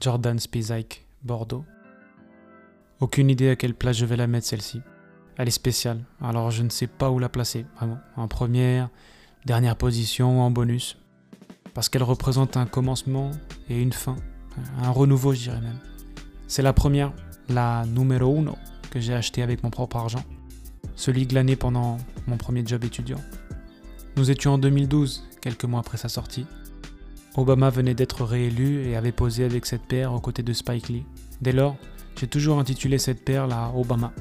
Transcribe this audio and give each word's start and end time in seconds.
Jordan 0.00 0.38
Spizike, 0.38 1.04
Bordeaux. 1.24 1.62
Aucune 3.00 3.28
idée 3.28 3.50
à 3.50 3.56
quelle 3.56 3.74
place 3.74 3.98
je 3.98 4.06
vais 4.06 4.16
la 4.16 4.26
mettre 4.26 4.46
celle-ci. 4.46 4.80
Elle 5.36 5.48
est 5.48 5.50
spéciale, 5.50 6.04
alors 6.22 6.50
je 6.50 6.62
ne 6.62 6.70
sais 6.70 6.86
pas 6.86 7.10
où 7.10 7.18
la 7.18 7.28
placer, 7.28 7.66
vraiment. 7.76 7.98
En 8.16 8.26
première, 8.26 8.88
dernière 9.44 9.76
position 9.76 10.40
en 10.40 10.50
bonus. 10.50 10.96
Parce 11.74 11.90
qu'elle 11.90 12.02
représente 12.02 12.56
un 12.56 12.64
commencement 12.64 13.30
et 13.68 13.80
une 13.80 13.92
fin. 13.92 14.16
Un 14.82 14.90
renouveau, 14.90 15.34
je 15.34 15.40
dirais 15.40 15.60
même. 15.60 15.78
C'est 16.46 16.62
la 16.62 16.72
première, 16.72 17.12
la 17.50 17.84
numéro 17.84 18.34
uno, 18.34 18.56
que 18.90 19.00
j'ai 19.00 19.12
achetée 19.12 19.42
avec 19.42 19.62
mon 19.62 19.70
propre 19.70 19.96
argent. 19.96 20.24
Celui 20.96 21.26
glané 21.26 21.56
pendant 21.56 21.98
mon 22.26 22.38
premier 22.38 22.64
job 22.64 22.84
étudiant. 22.84 23.20
Nous 24.16 24.30
étions 24.30 24.54
en 24.54 24.58
2012, 24.58 25.28
quelques 25.42 25.64
mois 25.64 25.80
après 25.80 25.98
sa 25.98 26.08
sortie. 26.08 26.46
Obama 27.36 27.70
venait 27.70 27.94
d'être 27.94 28.24
réélu 28.24 28.86
et 28.86 28.96
avait 28.96 29.12
posé 29.12 29.44
avec 29.44 29.64
cette 29.66 29.82
paire 29.82 30.12
aux 30.12 30.20
côtés 30.20 30.42
de 30.42 30.52
Spike 30.52 30.88
Lee. 30.88 31.06
Dès 31.40 31.52
lors, 31.52 31.76
j'ai 32.18 32.26
toujours 32.26 32.58
intitulé 32.58 32.98
cette 32.98 33.24
paire 33.24 33.46
la 33.46 33.72
Obama. 33.74 34.12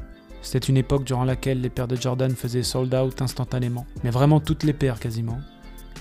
C'était 0.41 0.67
une 0.67 0.77
époque 0.77 1.03
durant 1.03 1.25
laquelle 1.25 1.59
les 1.59 1.69
paires 1.69 1.87
de 1.87 1.95
Jordan 1.95 2.33
faisaient 2.35 2.63
sold 2.63 2.93
out 2.93 3.21
instantanément, 3.21 3.85
mais 4.03 4.09
vraiment 4.09 4.39
toutes 4.39 4.63
les 4.63 4.73
paires 4.73 4.99
quasiment, 4.99 5.39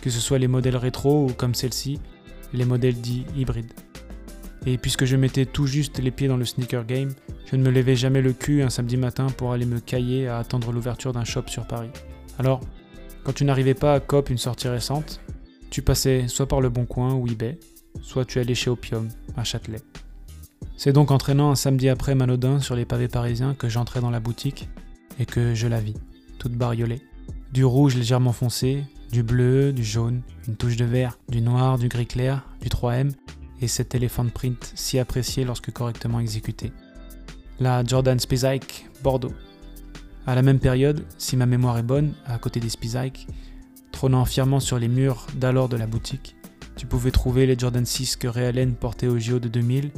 que 0.01 0.11
ce 0.11 0.21
soit 0.21 0.39
les 0.39 0.49
modèles 0.49 0.77
rétro 0.77 1.25
ou 1.25 1.33
comme 1.33 1.55
celle-ci, 1.55 1.99
les 2.53 2.65
modèles 2.65 3.01
dits 3.01 3.25
hybrides. 3.37 3.73
Et 4.67 4.77
puisque 4.77 5.07
je 5.07 5.17
mettais 5.17 5.47
tout 5.47 5.67
juste 5.67 5.99
les 5.99 6.11
pieds 6.11 6.29
dans 6.29 6.37
le 6.37 6.45
sneaker 6.45 6.85
game, 6.85 7.13
je 7.51 7.57
ne 7.57 7.63
me 7.63 7.71
levais 7.71 7.97
jamais 7.97 8.21
le 8.21 8.33
cul 8.35 8.63
un 8.63 8.71
samedi 8.71 8.97
matin 8.97 9.29
pour 9.29 9.53
aller 9.53 9.67
me 9.67 9.81
cailler 9.81 10.29
à 10.29 10.39
attendre 10.39 10.73
l'ouverture 10.73 11.13
d'un 11.13 11.25
shop 11.25 11.45
sur 11.47 11.67
Paris. 11.67 11.91
Alors, 12.39 12.61
quand 13.25 13.33
tu 13.33 13.45
n'arrivais 13.45 13.75
pas 13.75 13.95
à 13.95 14.01
cop 14.01 14.31
une 14.31 14.39
sortie 14.39 14.69
récente, 14.69 15.21
tu 15.71 15.83
passais 15.83 16.29
soit 16.29 16.49
par 16.49 16.61
le 16.61 16.69
Bon 16.69 16.87
Coin 16.87 17.15
ou 17.15 17.27
eBay, 17.27 17.59
soit 18.01 18.25
tu 18.25 18.39
allais 18.39 18.55
chez 18.55 18.71
Opium, 18.71 19.09
à 19.37 19.45
Châtelet. 19.45 19.81
C'est 20.77 20.93
donc 20.93 21.11
en 21.11 21.19
traînant 21.19 21.51
un 21.51 21.57
samedi 21.57 21.89
après 21.89 22.15
Manodin 22.15 22.61
sur 22.61 22.77
les 22.77 22.85
pavés 22.85 23.09
parisiens 23.09 23.55
que 23.55 23.69
j'entrais 23.69 24.01
dans 24.01 24.11
la 24.11 24.21
boutique 24.21 24.69
et 25.19 25.27
que 25.27 25.55
je 25.55 25.67
la 25.67 25.81
vis, 25.81 25.97
toute 26.39 26.53
bariolée. 26.53 27.03
Du 27.53 27.65
rouge 27.65 27.97
légèrement 27.97 28.33
foncé, 28.33 28.85
du 29.11 29.23
bleu, 29.23 29.73
du 29.73 29.83
jaune, 29.83 30.23
une 30.47 30.57
touche 30.57 30.77
de 30.77 30.85
vert, 30.85 31.19
du 31.29 31.41
noir, 31.41 31.79
du 31.79 31.89
gris 31.89 32.07
clair, 32.07 32.47
du 32.61 32.69
3M 32.69 33.13
et 33.61 33.69
cet 33.69 33.95
éléphant 33.95 34.27
print 34.27 34.73
si 34.75 34.99
apprécié 34.99 35.45
lorsque 35.45 35.73
correctement 35.73 36.21
exécuté. 36.21 36.73
La 37.59 37.85
Jordan 37.85 38.19
Spizike 38.19 38.87
Bordeaux. 39.03 39.33
À 40.27 40.35
la 40.35 40.43
même 40.43 40.61
période, 40.61 41.05
si 41.17 41.37
ma 41.37 41.47
mémoire 41.47 41.79
est 41.79 41.83
bonne, 41.83 42.13
à 42.27 42.39
côté 42.39 42.61
des 42.61 42.69
Spizike, 42.69 43.27
trônant 43.93 44.25
fièrement 44.25 44.61
sur 44.61 44.79
les 44.79 44.89
murs 44.89 45.27
d'alors 45.35 45.69
de 45.69 45.77
la 45.77 45.87
boutique, 45.87 46.37
tu 46.77 46.87
pouvais 46.87 47.11
trouver 47.11 47.47
les 47.47 47.59
Jordan 47.59 47.85
6 47.85 48.17
que 48.17 48.29
Ray 48.29 48.47
Allen 48.47 48.75
portait 48.75 49.09
au 49.09 49.19
JO 49.19 49.41
de 49.41 49.49
2000 49.49 49.91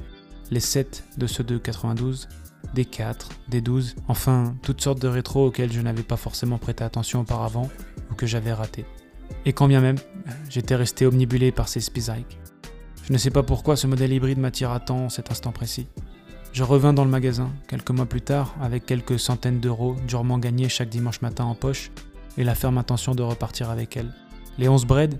les 0.51 0.61
7 0.61 1.05
de 1.19 1.27
ceux 1.27 1.45
de 1.45 1.59
92, 1.59 2.29
des 2.75 2.85
4, 2.85 3.29
des 3.49 3.61
12, 3.61 3.97
enfin 4.09 4.57
toutes 4.63 4.81
sortes 4.81 5.01
de 5.01 5.09
rétros 5.09 5.47
auxquels 5.47 5.73
je 5.73 5.81
n'avais 5.81 6.03
pas 6.03 6.17
forcément 6.17 6.59
prêté 6.59 6.83
attention 6.83 7.21
auparavant 7.21 7.69
ou 8.11 8.15
que 8.15 8.27
j'avais 8.27 8.53
raté. 8.53 8.85
Et 9.45 9.53
quand 9.53 9.69
bien 9.69 9.81
même, 9.81 9.99
j'étais 10.49 10.75
resté 10.75 11.07
omnibulé 11.07 11.53
par 11.53 11.69
ces 11.69 11.81
Spizike. 11.81 12.39
Je 13.05 13.13
ne 13.13 13.19
sais 13.19 13.31
pas 13.31 13.43
pourquoi 13.43 13.77
ce 13.77 13.87
modèle 13.87 14.13
hybride 14.13 14.39
m'attira 14.39 14.81
tant 14.81 15.05
en 15.05 15.09
cet 15.09 15.31
instant 15.31 15.53
précis. 15.53 15.87
Je 16.53 16.65
revins 16.65 16.93
dans 16.93 17.05
le 17.05 17.11
magasin, 17.11 17.51
quelques 17.69 17.91
mois 17.91 18.07
plus 18.07 18.23
tard, 18.23 18.55
avec 18.61 18.85
quelques 18.87 19.21
centaines 19.21 19.61
d'euros 19.61 19.97
durement 20.07 20.39
gagnés 20.39 20.69
chaque 20.69 20.89
dimanche 20.89 21.21
matin 21.21 21.45
en 21.45 21.55
poche, 21.55 21.91
et 22.41 22.45
la 22.45 22.55
ferme 22.55 22.79
intention 22.79 23.15
de 23.15 23.23
repartir 23.23 23.69
avec 23.69 23.99
elle. 23.99 24.13
Les 24.59 24.67
11 24.67 24.87
bread 24.87 25.15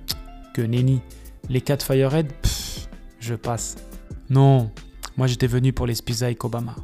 Que 0.55 0.63
nenni. 0.63 1.03
Les 1.51 1.61
4 1.61 1.85
Firehead 1.85 2.33
Pfff, 2.41 2.89
je 3.21 3.35
passe. 3.35 3.77
Non, 4.31 4.71
moi 5.19 5.27
j'étais 5.27 5.47
venu 5.47 5.75
pour 5.75 5.87
les 5.87 5.95
Spizike 5.95 6.43
Obama. 6.45 6.75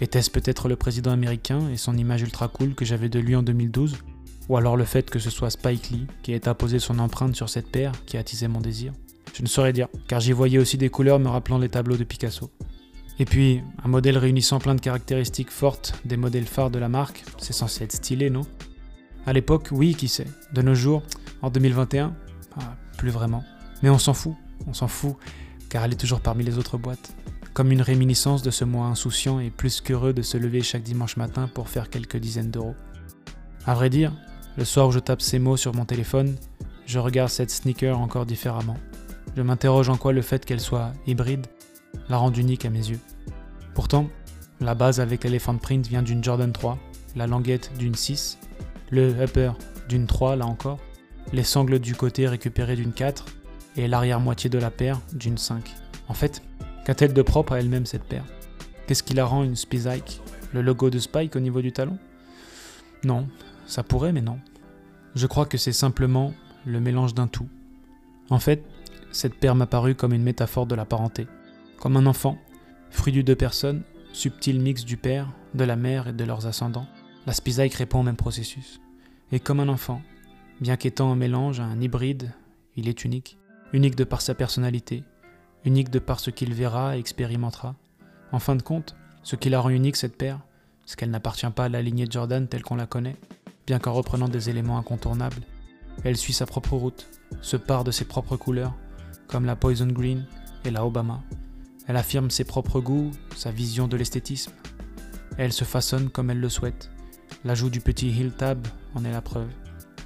Était-ce 0.00 0.30
peut-être 0.30 0.68
le 0.68 0.74
président 0.74 1.12
américain 1.12 1.68
et 1.72 1.76
son 1.76 1.96
image 1.96 2.22
ultra 2.22 2.48
cool 2.48 2.74
que 2.74 2.84
j'avais 2.84 3.08
de 3.08 3.20
lui 3.20 3.36
en 3.36 3.44
2012 3.44 3.98
Ou 4.48 4.56
alors 4.56 4.76
le 4.76 4.84
fait 4.84 5.08
que 5.08 5.20
ce 5.20 5.30
soit 5.30 5.50
Spike 5.50 5.90
Lee 5.90 6.06
qui 6.22 6.32
ait 6.32 6.48
apposé 6.48 6.80
son 6.80 6.98
empreinte 6.98 7.36
sur 7.36 7.48
cette 7.48 7.70
paire 7.70 7.92
qui 8.06 8.16
attisait 8.16 8.48
mon 8.48 8.60
désir? 8.60 8.92
Je 9.34 9.42
ne 9.42 9.48
saurais 9.48 9.72
dire, 9.72 9.86
car 10.08 10.18
j'y 10.18 10.32
voyais 10.32 10.58
aussi 10.58 10.78
des 10.78 10.88
couleurs 10.88 11.20
me 11.20 11.28
rappelant 11.28 11.58
les 11.58 11.68
tableaux 11.68 11.96
de 11.96 12.02
Picasso. 12.02 12.50
Et 13.20 13.24
puis, 13.24 13.62
un 13.84 13.88
modèle 13.88 14.18
réunissant 14.18 14.58
plein 14.58 14.74
de 14.74 14.80
caractéristiques 14.80 15.50
fortes 15.50 15.94
des 16.04 16.16
modèles 16.16 16.46
phares 16.46 16.70
de 16.70 16.80
la 16.80 16.88
marque, 16.88 17.22
c'est 17.38 17.52
censé 17.52 17.84
être 17.84 17.92
stylé, 17.92 18.30
non? 18.30 18.42
À 19.26 19.32
l'époque, 19.32 19.68
oui, 19.70 19.94
qui 19.94 20.08
sait. 20.08 20.26
De 20.52 20.62
nos 20.62 20.74
jours, 20.74 21.02
en 21.42 21.50
2021, 21.50 22.14
ah, 22.58 22.76
plus 22.96 23.10
vraiment. 23.10 23.44
Mais 23.82 23.90
on 23.90 23.98
s'en 23.98 24.14
fout, 24.14 24.34
on 24.66 24.74
s'en 24.74 24.88
fout, 24.88 25.16
car 25.68 25.84
elle 25.84 25.92
est 25.92 26.00
toujours 26.00 26.20
parmi 26.20 26.44
les 26.44 26.58
autres 26.58 26.78
boîtes 26.78 27.14
comme 27.52 27.72
une 27.72 27.82
réminiscence 27.82 28.42
de 28.42 28.50
ce 28.50 28.64
moi 28.64 28.86
insouciant 28.86 29.40
et 29.40 29.50
plus 29.50 29.80
qu'heureux 29.80 30.12
de 30.12 30.22
se 30.22 30.36
lever 30.36 30.62
chaque 30.62 30.82
dimanche 30.82 31.16
matin 31.16 31.48
pour 31.52 31.68
faire 31.68 31.90
quelques 31.90 32.16
dizaines 32.16 32.50
d'euros. 32.50 32.74
À 33.66 33.74
vrai 33.74 33.90
dire, 33.90 34.12
le 34.56 34.64
soir 34.64 34.88
où 34.88 34.92
je 34.92 34.98
tape 34.98 35.22
ces 35.22 35.38
mots 35.38 35.56
sur 35.56 35.74
mon 35.74 35.84
téléphone, 35.84 36.36
je 36.86 36.98
regarde 36.98 37.28
cette 37.28 37.50
sneaker 37.50 37.98
encore 37.98 38.26
différemment. 38.26 38.76
Je 39.36 39.42
m'interroge 39.42 39.88
en 39.88 39.96
quoi 39.96 40.12
le 40.12 40.22
fait 40.22 40.44
qu'elle 40.44 40.60
soit 40.60 40.92
hybride 41.06 41.46
la 42.08 42.16
rend 42.16 42.32
unique 42.32 42.64
à 42.64 42.70
mes 42.70 42.88
yeux. 42.88 43.00
Pourtant, 43.74 44.08
la 44.60 44.74
base 44.74 45.00
avec 45.00 45.24
Elephant 45.24 45.56
Print 45.56 45.86
vient 45.86 46.02
d'une 46.02 46.22
Jordan 46.22 46.52
3, 46.52 46.78
la 47.16 47.26
languette 47.26 47.72
d'une 47.78 47.94
6, 47.94 48.38
le 48.90 49.10
upper 49.22 49.52
d'une 49.88 50.06
3 50.06 50.36
là 50.36 50.46
encore, 50.46 50.78
les 51.32 51.44
sangles 51.44 51.78
du 51.78 51.94
côté 51.94 52.28
récupérées 52.28 52.76
d'une 52.76 52.92
4 52.92 53.26
et 53.76 53.88
l'arrière-moitié 53.88 54.50
de 54.50 54.58
la 54.58 54.70
paire 54.70 55.00
d'une 55.12 55.38
5. 55.38 55.74
En 56.08 56.14
fait, 56.14 56.42
Qu'a-t-elle 56.84 57.12
de 57.12 57.22
propre 57.22 57.52
à 57.52 57.60
elle-même 57.60 57.86
cette 57.86 58.04
paire? 58.04 58.24
Qu'est-ce 58.86 59.02
qui 59.02 59.14
la 59.14 59.24
rend 59.24 59.44
une 59.44 59.54
Spizike? 59.54 60.20
Le 60.52 60.62
logo 60.62 60.90
de 60.90 60.98
Spike 60.98 61.36
au 61.36 61.40
niveau 61.40 61.60
du 61.60 61.72
talon? 61.72 61.98
Non, 63.04 63.28
ça 63.66 63.82
pourrait, 63.82 64.12
mais 64.12 64.22
non. 64.22 64.40
Je 65.14 65.26
crois 65.26 65.46
que 65.46 65.58
c'est 65.58 65.72
simplement 65.72 66.34
le 66.64 66.80
mélange 66.80 67.14
d'un 67.14 67.28
tout. 67.28 67.48
En 68.30 68.38
fait, 68.38 68.64
cette 69.12 69.34
paire 69.34 69.54
m'a 69.54 69.66
paru 69.66 69.94
comme 69.94 70.12
une 70.12 70.22
métaphore 70.22 70.66
de 70.66 70.74
la 70.74 70.84
parenté. 70.84 71.28
Comme 71.78 71.96
un 71.96 72.06
enfant, 72.06 72.38
fruit 72.90 73.12
de 73.12 73.22
deux 73.22 73.36
personnes, 73.36 73.82
subtil 74.12 74.60
mix 74.60 74.84
du 74.84 74.96
père, 74.96 75.30
de 75.54 75.62
la 75.64 75.76
mère 75.76 76.08
et 76.08 76.12
de 76.12 76.24
leurs 76.24 76.46
ascendants. 76.46 76.88
La 77.26 77.34
Spizike 77.34 77.74
répond 77.74 78.00
au 78.00 78.02
même 78.02 78.16
processus. 78.16 78.80
Et 79.30 79.40
comme 79.40 79.60
un 79.60 79.68
enfant, 79.68 80.00
bien 80.60 80.76
qu'étant 80.76 81.12
un 81.12 81.16
mélange, 81.16 81.60
un 81.60 81.78
hybride, 81.80 82.32
il 82.76 82.88
est 82.88 83.04
unique. 83.04 83.38
Unique 83.72 83.94
de 83.94 84.04
par 84.04 84.22
sa 84.22 84.34
personnalité, 84.34 85.04
unique 85.64 85.90
de 85.90 85.98
par 85.98 86.18
ce 86.18 86.30
qu'il 86.30 86.54
verra 86.54 86.96
et 86.96 87.00
expérimentera. 87.00 87.76
En 88.32 88.38
fin 88.38 88.56
de 88.56 88.62
compte, 88.62 88.96
ce 89.22 89.36
qui 89.36 89.50
la 89.50 89.60
rend 89.60 89.68
unique, 89.68 89.96
cette 89.96 90.16
paire, 90.16 90.40
c'est 90.86 90.98
qu'elle 90.98 91.10
n'appartient 91.10 91.50
pas 91.50 91.66
à 91.66 91.68
la 91.68 91.82
lignée 91.82 92.06
Jordan 92.08 92.48
telle 92.48 92.62
qu'on 92.62 92.76
la 92.76 92.86
connaît, 92.86 93.16
bien 93.66 93.78
qu'en 93.78 93.92
reprenant 93.92 94.28
des 94.28 94.48
éléments 94.48 94.78
incontournables. 94.78 95.42
Elle 96.04 96.16
suit 96.16 96.32
sa 96.32 96.46
propre 96.46 96.74
route, 96.74 97.06
se 97.42 97.56
part 97.58 97.84
de 97.84 97.90
ses 97.90 98.06
propres 98.06 98.36
couleurs, 98.36 98.74
comme 99.28 99.44
la 99.44 99.56
Poison 99.56 99.86
Green 99.86 100.26
et 100.64 100.70
la 100.70 100.86
Obama. 100.86 101.22
Elle 101.86 101.96
affirme 101.96 102.30
ses 102.30 102.44
propres 102.44 102.80
goûts, 102.80 103.10
sa 103.36 103.50
vision 103.50 103.88
de 103.88 103.96
l'esthétisme. 103.96 104.52
Elle 105.36 105.52
se 105.52 105.64
façonne 105.64 106.08
comme 106.08 106.30
elle 106.30 106.40
le 106.40 106.48
souhaite. 106.48 106.90
L'ajout 107.44 107.70
du 107.70 107.80
petit 107.80 108.08
heel 108.10 108.32
tab 108.32 108.66
en 108.94 109.04
est 109.04 109.10
la 109.10 109.22
preuve. 109.22 109.48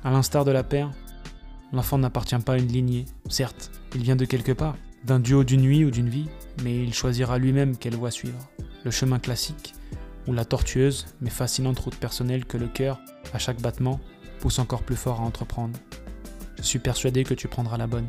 À 0.04 0.10
l'instar 0.10 0.44
de 0.44 0.52
la 0.52 0.62
paire, 0.62 0.90
l'enfant 1.72 1.98
n'appartient 1.98 2.38
pas 2.38 2.52
à 2.52 2.58
une 2.58 2.68
lignée. 2.68 3.06
Certes, 3.28 3.72
il 3.94 4.02
vient 4.02 4.14
de 4.14 4.24
quelque 4.24 4.52
part, 4.52 4.76
d'un 5.04 5.18
duo 5.18 5.42
d'une 5.42 5.62
nuit 5.62 5.84
ou 5.84 5.90
d'une 5.90 6.08
vie, 6.08 6.28
mais 6.62 6.82
il 6.82 6.94
choisira 6.94 7.38
lui-même 7.38 7.76
quelle 7.76 7.96
voie 7.96 8.12
suivre. 8.12 8.48
Le 8.84 8.90
chemin 8.92 9.18
classique, 9.18 9.74
ou 10.28 10.32
la 10.32 10.44
tortueuse 10.44 11.06
mais 11.20 11.30
fascinante 11.30 11.78
route 11.80 11.96
personnelle 11.96 12.44
que 12.44 12.56
le 12.56 12.68
cœur, 12.68 13.00
à 13.32 13.38
chaque 13.38 13.60
battement, 13.60 13.98
pousse 14.38 14.60
encore 14.60 14.82
plus 14.82 14.96
fort 14.96 15.20
à 15.20 15.24
entreprendre. 15.24 15.78
Je 16.56 16.62
suis 16.62 16.78
persuadé 16.78 17.24
que 17.24 17.34
tu 17.34 17.48
prendras 17.48 17.78
la 17.78 17.88
bonne. 17.88 18.08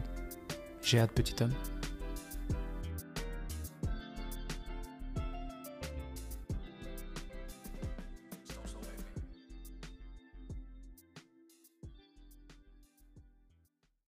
J'ai 0.84 1.00
hâte, 1.00 1.12
petit 1.12 1.42
homme. 1.42 1.54